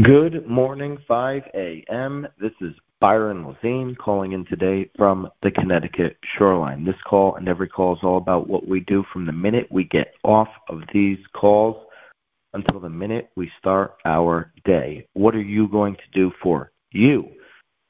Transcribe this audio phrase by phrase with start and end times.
[0.00, 2.26] Good morning, 5 a.m.
[2.40, 6.82] This is Byron Lazine calling in today from the Connecticut shoreline.
[6.82, 9.84] This call and every call is all about what we do from the minute we
[9.84, 11.76] get off of these calls
[12.54, 15.06] until the minute we start our day.
[15.12, 17.28] What are you going to do for you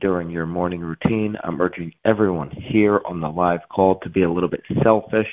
[0.01, 1.37] during your morning routine?
[1.45, 5.31] I'm urging everyone here on the live call to be a little bit selfish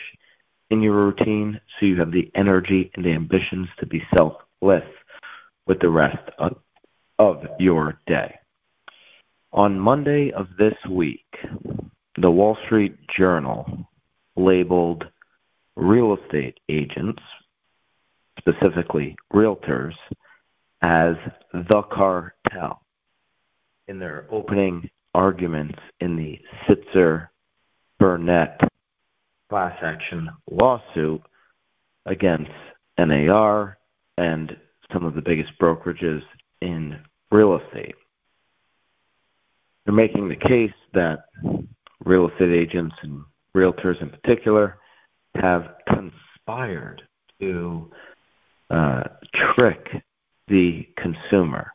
[0.69, 4.83] in your routine so you have the energy and the ambitions to be selfless
[5.69, 6.57] with the rest of,
[7.19, 8.33] of your day.
[9.53, 11.27] On Monday of this week,
[12.17, 13.87] the Wall Street Journal
[14.35, 15.05] labeled
[15.75, 17.21] real estate agents,
[18.39, 19.93] specifically realtors,
[20.81, 21.15] as
[21.53, 22.81] the cartel
[23.87, 27.27] in their opening arguments in the Sitzer
[27.99, 28.59] Burnett
[29.49, 31.21] class action lawsuit
[32.07, 32.51] against
[32.97, 33.77] NAR
[34.17, 34.57] and
[34.93, 36.21] some of the biggest brokerages
[36.61, 36.99] in
[37.31, 37.95] real estate.
[39.85, 41.25] They're making the case that
[42.03, 43.23] real estate agents and
[43.55, 44.77] realtors in particular
[45.35, 47.01] have conspired
[47.39, 47.89] to
[48.69, 50.03] uh, trick
[50.47, 51.73] the consumer.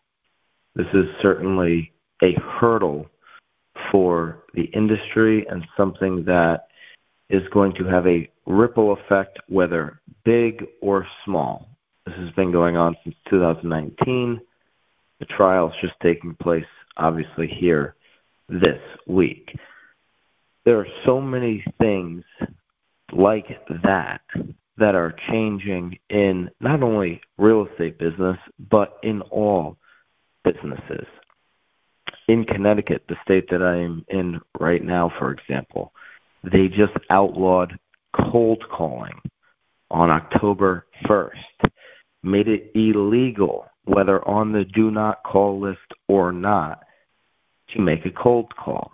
[0.74, 1.92] This is certainly
[2.22, 3.06] a hurdle
[3.90, 6.68] for the industry and something that
[7.30, 11.73] is going to have a ripple effect, whether big or small.
[12.06, 14.40] This has been going on since 2019.
[15.20, 16.66] The trial is just taking place,
[16.98, 17.94] obviously, here
[18.48, 19.56] this week.
[20.64, 22.24] There are so many things
[23.10, 23.46] like
[23.82, 24.20] that
[24.76, 28.36] that are changing in not only real estate business,
[28.70, 29.78] but in all
[30.42, 31.06] businesses.
[32.28, 35.92] In Connecticut, the state that I am in right now, for example,
[36.42, 37.78] they just outlawed
[38.12, 39.20] cold calling
[39.90, 41.30] on October 1st,
[42.24, 46.80] made it illegal, whether on the do not call list or not,
[47.74, 48.92] to make a cold call.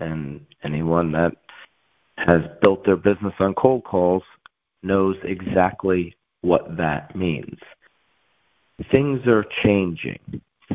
[0.00, 1.32] And anyone that
[2.16, 4.22] has built their business on cold calls
[4.82, 7.58] knows exactly what that means.
[8.90, 10.20] Things are changing.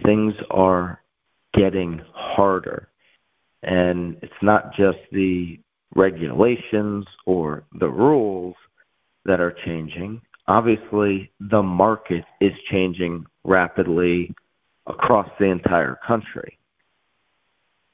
[0.06, 1.00] Things are
[1.54, 2.90] getting harder.
[3.62, 5.60] And it's not just the
[5.96, 8.56] regulations or the rules
[9.26, 10.22] that are changing.
[10.48, 14.34] Obviously, the market is changing rapidly
[14.88, 16.58] across the entire country.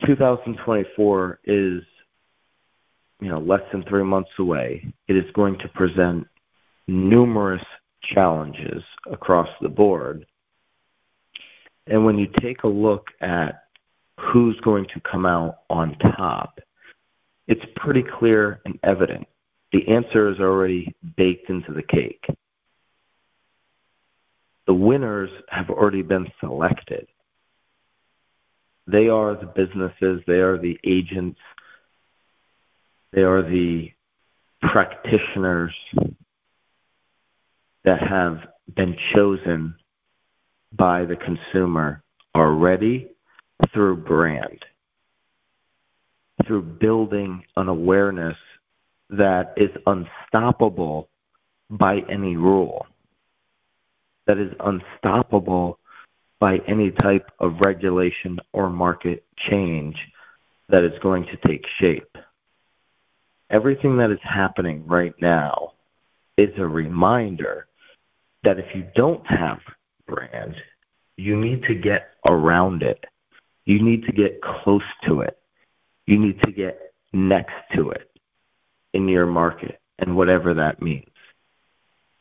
[0.06, 1.84] 2024 is
[3.20, 4.94] you know less than three months away.
[5.08, 6.28] It is going to present
[6.88, 7.64] numerous
[8.14, 10.26] challenges across the board.
[11.88, 13.64] And when you take a look at
[14.20, 16.60] who's going to come out on top,
[17.48, 19.28] it's pretty clear and evident.
[19.72, 22.26] The answer is already baked into the cake.
[24.70, 27.08] The winners have already been selected.
[28.86, 31.40] They are the businesses, they are the agents,
[33.12, 33.92] they are the
[34.62, 35.74] practitioners
[37.84, 38.42] that have
[38.76, 39.74] been chosen
[40.72, 42.04] by the consumer
[42.36, 43.08] already
[43.74, 44.64] through brand,
[46.46, 48.38] through building an awareness
[49.10, 51.10] that is unstoppable
[51.72, 52.86] by any rule,
[54.30, 55.80] that is unstoppable
[56.40, 59.96] by any type of regulation or market change
[60.68, 62.16] that is going to take shape.
[63.50, 65.74] Everything that is happening right now
[66.38, 67.66] is a reminder
[68.44, 69.58] that if you don't have
[70.06, 70.54] brand,
[71.18, 73.04] you need to get around it.
[73.66, 75.40] You need to get close to it.
[76.06, 78.12] You need to get next to it
[78.94, 81.09] in your market and whatever that means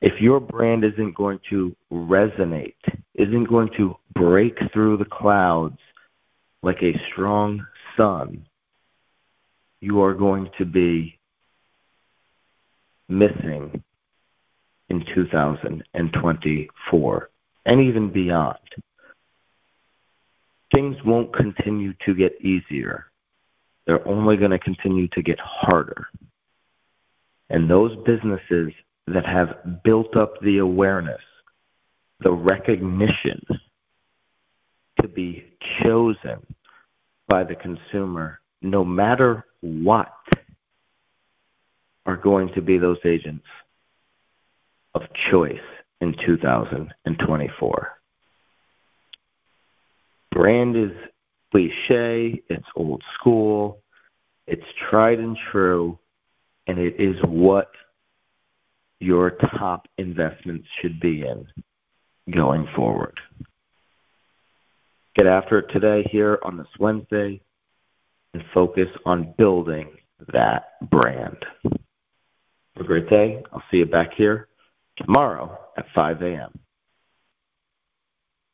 [0.01, 2.75] if your brand isn't going to resonate,
[3.15, 5.79] isn't going to break through the clouds
[6.63, 7.67] like a strong
[7.97, 8.47] sun,
[9.81, 11.19] you are going to be
[13.09, 13.83] missing
[14.89, 17.31] in 2024
[17.67, 18.59] and even beyond.
[20.75, 23.07] Things won't continue to get easier.
[23.87, 26.09] They're only going to continue to get harder.
[27.51, 28.73] And those businesses
[29.15, 31.21] that have built up the awareness,
[32.21, 33.41] the recognition
[35.01, 35.45] to be
[35.83, 36.39] chosen
[37.29, 40.13] by the consumer, no matter what,
[42.07, 43.45] are going to be those agents
[44.95, 45.57] of choice
[46.01, 47.93] in 2024.
[50.33, 50.91] Brand is
[51.51, 53.83] cliche, it's old school,
[54.47, 55.99] it's tried and true,
[56.67, 57.71] and it is what
[59.01, 61.47] your top investments should be in
[62.31, 63.19] going forward.
[65.17, 67.41] Get after it today here on this Wednesday
[68.35, 69.89] and focus on building
[70.33, 71.37] that brand.
[71.65, 71.73] Have
[72.81, 73.43] a great day.
[73.53, 74.49] I'll see you back here
[74.97, 76.59] tomorrow at 5 a.m.